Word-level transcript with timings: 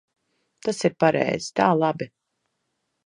Tas 0.67 0.79
ir 0.89 0.95
pareizi. 1.03 1.51
Tā 1.61 1.67
labi. 1.83 2.09